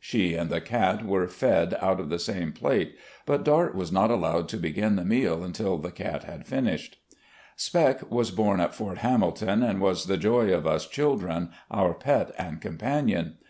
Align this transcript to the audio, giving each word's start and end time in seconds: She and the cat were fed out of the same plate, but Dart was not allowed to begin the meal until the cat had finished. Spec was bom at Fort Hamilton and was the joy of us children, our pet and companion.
She 0.00 0.32
and 0.32 0.48
the 0.48 0.62
cat 0.62 1.04
were 1.04 1.28
fed 1.28 1.76
out 1.78 2.00
of 2.00 2.08
the 2.08 2.18
same 2.18 2.52
plate, 2.54 2.96
but 3.26 3.44
Dart 3.44 3.74
was 3.74 3.92
not 3.92 4.10
allowed 4.10 4.48
to 4.48 4.56
begin 4.56 4.96
the 4.96 5.04
meal 5.04 5.44
until 5.44 5.76
the 5.76 5.90
cat 5.90 6.24
had 6.24 6.46
finished. 6.46 6.96
Spec 7.54 8.10
was 8.10 8.30
bom 8.30 8.60
at 8.62 8.74
Fort 8.74 8.96
Hamilton 9.04 9.62
and 9.62 9.82
was 9.82 10.06
the 10.06 10.16
joy 10.16 10.50
of 10.54 10.66
us 10.66 10.86
children, 10.86 11.50
our 11.70 11.92
pet 11.92 12.32
and 12.38 12.62
companion. 12.62 13.36